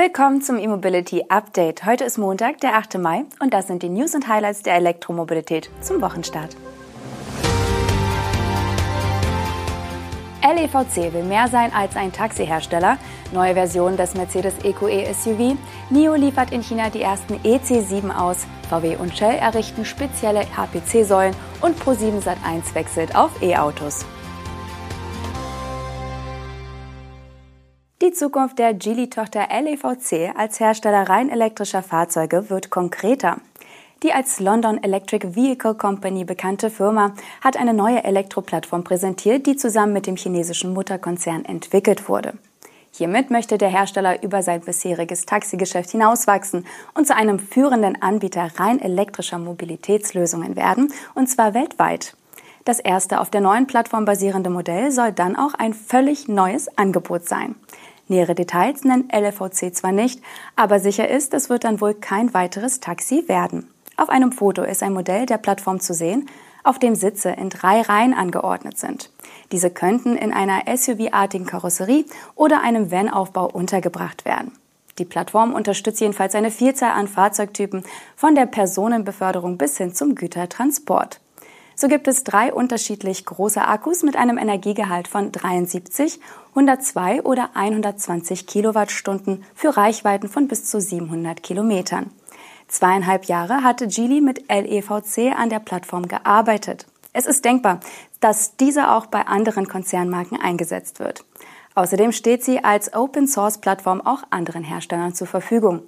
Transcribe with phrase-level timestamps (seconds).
[0.00, 1.84] Willkommen zum E-Mobility Update.
[1.84, 2.98] Heute ist Montag, der 8.
[2.98, 6.56] Mai und das sind die News und Highlights der Elektromobilität zum Wochenstart.
[10.40, 12.96] LEVC will mehr sein als ein Taxihersteller.
[13.32, 15.56] Neue Version des Mercedes EQE SUV.
[15.90, 18.46] NIO liefert in China die ersten EC7 aus.
[18.70, 24.06] VW und Shell errichten spezielle HPC-Säulen und Pro7 Sat1 wechselt auf E-Autos.
[28.08, 33.36] Die Zukunft der Geely-Tochter LEVC als Hersteller rein elektrischer Fahrzeuge wird konkreter.
[34.02, 37.12] Die als London Electric Vehicle Company bekannte Firma
[37.42, 42.32] hat eine neue Elektroplattform präsentiert, die zusammen mit dem chinesischen Mutterkonzern entwickelt wurde.
[42.92, 46.64] Hiermit möchte der Hersteller über sein bisheriges Taxigeschäft hinauswachsen
[46.94, 52.16] und zu einem führenden Anbieter rein elektrischer Mobilitätslösungen werden, und zwar weltweit.
[52.64, 57.26] Das erste auf der neuen Plattform basierende Modell soll dann auch ein völlig neues Angebot
[57.26, 57.54] sein.
[58.08, 60.20] Nähere Details nennt LFVC zwar nicht,
[60.56, 63.68] aber sicher ist, es wird dann wohl kein weiteres Taxi werden.
[63.96, 66.28] Auf einem Foto ist ein Modell der Plattform zu sehen,
[66.64, 69.10] auf dem Sitze in drei Reihen angeordnet sind.
[69.52, 74.52] Diese könnten in einer SUV-artigen Karosserie oder einem Van-Aufbau untergebracht werden.
[74.98, 77.84] Die Plattform unterstützt jedenfalls eine Vielzahl an Fahrzeugtypen,
[78.16, 81.20] von der Personenbeförderung bis hin zum Gütertransport.
[81.80, 88.48] So gibt es drei unterschiedlich große Akkus mit einem Energiegehalt von 73, 102 oder 120
[88.48, 92.10] Kilowattstunden für Reichweiten von bis zu 700 Kilometern.
[92.66, 96.88] Zweieinhalb Jahre hatte Geely mit LEVC an der Plattform gearbeitet.
[97.12, 97.78] Es ist denkbar,
[98.18, 101.24] dass diese auch bei anderen Konzernmarken eingesetzt wird.
[101.76, 105.82] Außerdem steht sie als Open-Source-Plattform auch anderen Herstellern zur Verfügung.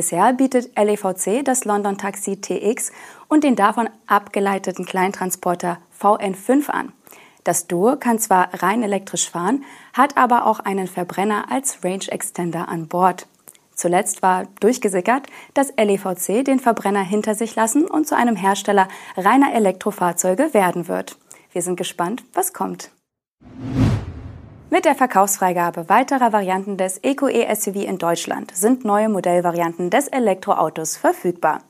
[0.00, 2.90] Bisher bietet LEVC das London Taxi TX
[3.28, 6.92] und den davon abgeleiteten Kleintransporter VN5 an.
[7.44, 12.70] Das Duo kann zwar rein elektrisch fahren, hat aber auch einen Verbrenner als Range Extender
[12.70, 13.26] an Bord.
[13.74, 19.52] Zuletzt war durchgesickert, dass LEVC den Verbrenner hinter sich lassen und zu einem Hersteller reiner
[19.52, 21.18] Elektrofahrzeuge werden wird.
[21.52, 22.90] Wir sind gespannt, was kommt.
[24.72, 30.96] Mit der Verkaufsfreigabe weiterer Varianten des EQE SUV in Deutschland sind neue Modellvarianten des Elektroautos
[30.96, 31.62] verfügbar.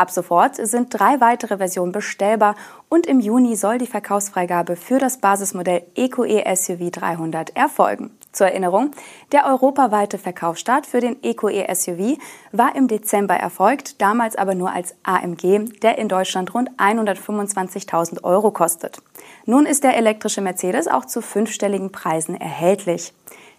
[0.00, 2.54] Ab sofort sind drei weitere Versionen bestellbar
[2.88, 8.10] und im Juni soll die Verkaufsfreigabe für das Basismodell EQE SUV 300 erfolgen.
[8.32, 8.92] Zur Erinnerung,
[9.30, 12.16] der europaweite Verkaufsstart für den EQE SUV
[12.50, 18.52] war im Dezember erfolgt, damals aber nur als AMG, der in Deutschland rund 125.000 Euro
[18.52, 19.02] kostet.
[19.44, 23.12] Nun ist der elektrische Mercedes auch zu fünfstelligen Preisen erhältlich.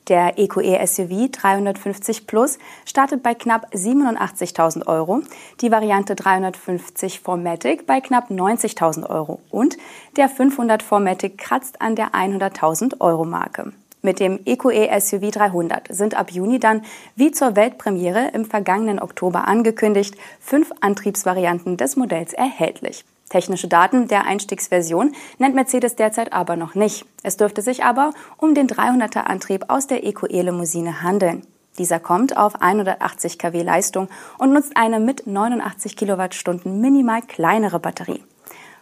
[0.08, 5.22] Der EQE SUV 350 Plus startet bei knapp 87.000 Euro,
[5.62, 9.78] die Variante 350 Formatic bei knapp 90.000 Euro und
[10.18, 13.74] der 500 Formatic kratzt an der 100.000 Euro Marke.
[14.02, 16.84] Mit dem EQE SUV 300 sind ab Juni dann,
[17.16, 23.06] wie zur Weltpremiere im vergangenen Oktober angekündigt, fünf Antriebsvarianten des Modells erhältlich.
[23.32, 27.06] Technische Daten der Einstiegsversion nennt Mercedes derzeit aber noch nicht.
[27.24, 31.48] Es dürfte sich aber um den 300er Antrieb aus der EQE-Limousine handeln.
[31.78, 38.22] Dieser kommt auf 180 kW Leistung und nutzt eine mit 89 Kilowattstunden minimal kleinere Batterie.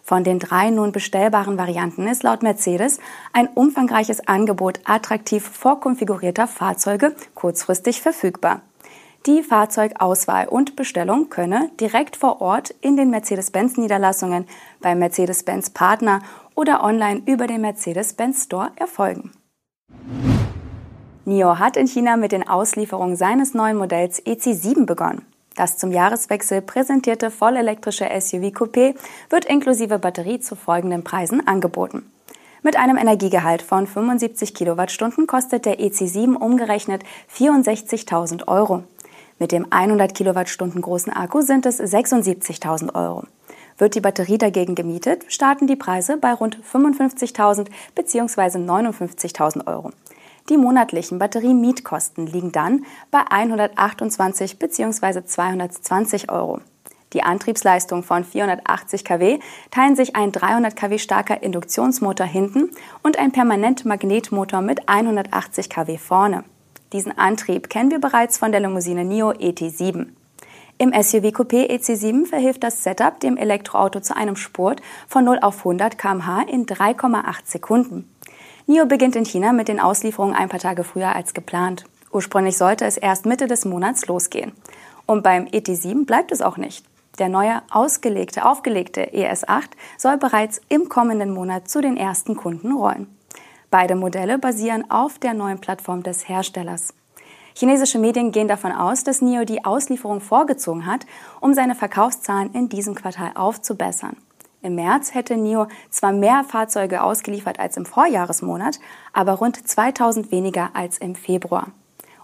[0.02, 3.00] Von den drei nun bestellbaren Varianten ist laut Mercedes
[3.34, 8.64] ein umfangreiches Angebot attraktiv vorkonfigurierter Fahrzeuge kurzfristig verfügbar.
[9.26, 14.48] Die Fahrzeugauswahl und Bestellung könne direkt vor Ort in den Mercedes-Benz-Niederlassungen,
[14.80, 16.22] beim Mercedes-Benz-Partner
[16.56, 19.32] oder online über den Mercedes-Benz Store erfolgen.
[21.26, 25.26] NIO hat in China mit den Auslieferungen seines neuen Modells EC7 begonnen.
[25.56, 28.96] Das zum Jahreswechsel präsentierte vollelektrische SUV Coupé
[29.30, 32.10] wird inklusive Batterie zu folgenden Preisen angeboten.
[32.64, 37.04] Mit einem Energiegehalt von 75 Kilowattstunden kostet der EC7 umgerechnet
[37.34, 38.84] 64.000 Euro.
[39.40, 43.24] Mit dem 100 Kilowattstunden großen Akku sind es 76.000 Euro.
[43.78, 48.58] Wird die Batterie dagegen gemietet, starten die Preise bei rund 55.000 bzw.
[48.58, 49.92] 59.000 Euro.
[50.50, 55.24] Die monatlichen Batteriemietkosten liegen dann bei 128 bzw.
[55.24, 56.60] 220 Euro.
[57.14, 59.40] Die Antriebsleistung von 480 kW
[59.72, 62.72] teilen sich ein 300 kW starker Induktionsmotor hinten
[63.04, 66.44] und ein Permanentmagnetmotor mit 180 kW vorne.
[66.92, 70.08] Diesen Antrieb kennen wir bereits von der Limousine NIO ET7.
[70.80, 75.60] Im SUV Coupé EC7 verhilft das Setup dem Elektroauto zu einem Spurt von 0 auf
[75.60, 78.10] 100 km/h in 3,8 Sekunden.
[78.66, 81.86] NIO beginnt in China mit den Auslieferungen ein paar Tage früher als geplant.
[82.12, 84.54] Ursprünglich sollte es erst Mitte des Monats losgehen.
[85.06, 86.84] Und beim ET7 bleibt es auch nicht.
[87.20, 93.19] Der neue ausgelegte, aufgelegte ES8 soll bereits im kommenden Monat zu den ersten Kunden rollen.
[93.72, 96.94] Beide Modelle basieren auf der neuen Plattform des Herstellers.
[97.54, 101.06] Chinesische Medien gehen davon aus, dass NIO die Auslieferung vorgezogen hat,
[101.40, 104.18] um seine Verkaufszahlen in diesem Quartal aufzubessern.
[104.62, 108.80] Im März hätte NIO zwar mehr Fahrzeuge ausgeliefert als im Vorjahresmonat,
[109.14, 111.68] aber rund 2000 weniger als im Februar.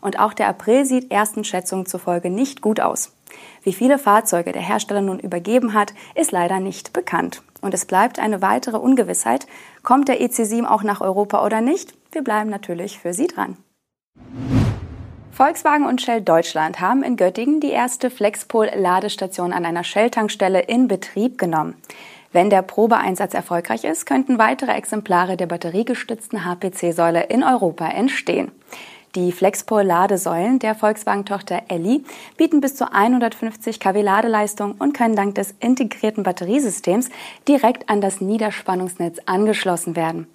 [0.02, 3.15] Und auch der April sieht ersten Schätzungen zufolge nicht gut aus.
[3.64, 7.42] Wie viele Fahrzeuge der Hersteller nun übergeben hat, ist leider nicht bekannt.
[7.62, 9.48] Und es bleibt eine weitere Ungewissheit.
[9.84, 11.94] Kommt der EC7 auch nach Europa oder nicht?
[12.12, 13.58] Wir bleiben natürlich für Sie dran.
[15.32, 21.38] Volkswagen und Shell Deutschland haben in Göttingen die erste Flexpol-Ladestation an einer Shell-Tankstelle in Betrieb
[21.38, 21.76] genommen.
[22.32, 28.52] Wenn der Probeeinsatz erfolgreich ist, könnten weitere Exemplare der batteriegestützten HPC-Säule in Europa entstehen.
[29.16, 32.04] Die Flexpol-Ladesäulen der Volkswagen-Tochter Elli
[32.36, 37.08] bieten bis zu 150 kW Ladeleistung und können dank des integrierten Batteriesystems
[37.48, 40.28] direkt an das Niederspannungsnetz angeschlossen werden.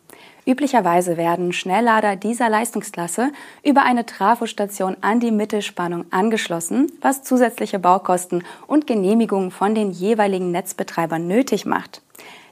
[0.46, 3.32] Üblicherweise werden Schnelllader dieser Leistungsklasse
[3.62, 10.52] über eine Trafostation an die Mittelspannung angeschlossen, was zusätzliche Baukosten und Genehmigungen von den jeweiligen
[10.52, 12.00] Netzbetreibern nötig macht.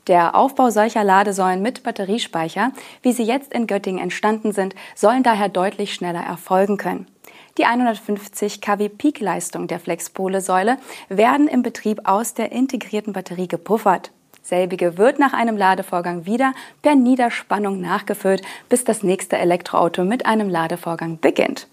[0.09, 2.73] Der Aufbau solcher Ladesäulen mit Batteriespeicher,
[3.03, 7.07] wie sie jetzt in Göttingen entstanden sind, sollen daher deutlich schneller erfolgen können.
[7.59, 10.79] Die 150 kW Peak-Leistung der Flexpole-Säule
[11.11, 14.11] werden im Betrieb aus der integrierten Batterie gepuffert.
[14.43, 18.41] Selbige wird nach einem Ladevorgang wieder per Niederspannung nachgefüllt,
[18.71, 21.67] bis das nächste Elektroauto mit einem Ladevorgang beginnt.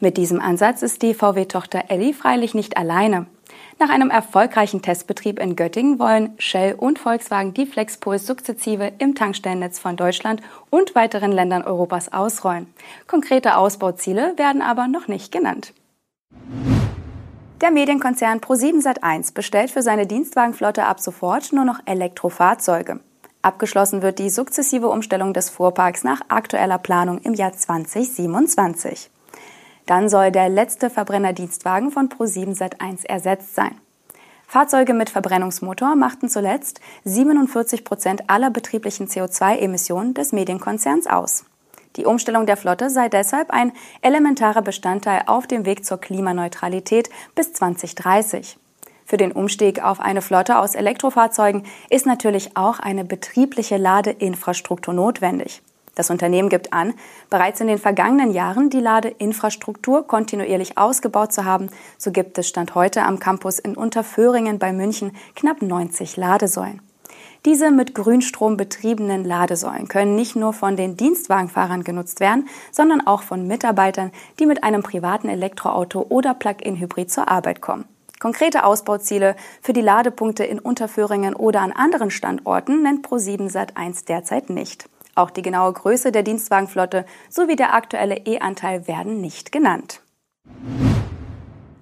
[0.00, 3.26] Mit diesem Ansatz ist die VW-Tochter Elli freilich nicht alleine.
[3.78, 9.78] Nach einem erfolgreichen Testbetrieb in Göttingen wollen Shell und Volkswagen die Flexpuls sukzessive im Tankstellennetz
[9.78, 10.40] von Deutschland
[10.70, 12.66] und weiteren Ländern Europas ausrollen.
[13.06, 15.74] Konkrete Ausbauziele werden aber noch nicht genannt.
[17.60, 23.00] Der Medienkonzern Pro7 Sat1 bestellt für seine Dienstwagenflotte ab sofort nur noch Elektrofahrzeuge.
[23.40, 29.08] Abgeschlossen wird die sukzessive Umstellung des Fuhrparks nach aktueller Planung im Jahr 2027.
[29.86, 33.80] Dann soll der letzte Verbrennerdienstwagen von Pro7 Sat1 ersetzt sein.
[34.48, 41.44] Fahrzeuge mit Verbrennungsmotor machten zuletzt 47 Prozent aller betrieblichen CO2-Emissionen des Medienkonzerns aus.
[41.96, 43.72] Die Umstellung der Flotte sei deshalb ein
[44.02, 48.58] elementarer Bestandteil auf dem Weg zur Klimaneutralität bis 2030.
[49.04, 55.62] Für den Umstieg auf eine Flotte aus Elektrofahrzeugen ist natürlich auch eine betriebliche Ladeinfrastruktur notwendig.
[55.96, 56.94] Das Unternehmen gibt an,
[57.30, 61.70] bereits in den vergangenen Jahren die Ladeinfrastruktur kontinuierlich ausgebaut zu haben.
[61.98, 66.82] So gibt es Stand heute am Campus in Unterföhringen bei München knapp 90 Ladesäulen.
[67.46, 73.22] Diese mit Grünstrom betriebenen Ladesäulen können nicht nur von den Dienstwagenfahrern genutzt werden, sondern auch
[73.22, 77.86] von Mitarbeitern, die mit einem privaten Elektroauto oder Plug-in-Hybrid zur Arbeit kommen.
[78.18, 84.50] Konkrete Ausbauziele für die Ladepunkte in Unterföhringen oder an anderen Standorten nennt Pro7 Sat1 derzeit
[84.50, 84.88] nicht.
[85.16, 90.02] Auch die genaue Größe der Dienstwagenflotte sowie der aktuelle E-Anteil werden nicht genannt.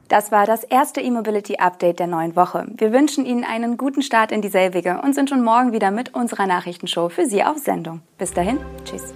[0.08, 2.66] Das war das erste E-Mobility Update der neuen Woche.
[2.76, 6.46] Wir wünschen Ihnen einen guten Start in dieselbige und sind schon morgen wieder mit unserer
[6.46, 8.00] Nachrichtenshow für Sie auf Sendung.
[8.16, 9.12] Bis dahin, tschüss.